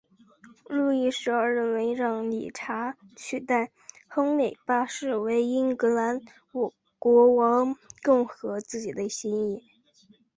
[0.67, 3.69] 路易十二认为让理查取代
[4.07, 6.19] 亨利八世为英格兰
[6.97, 9.61] 国王更合自己的心意。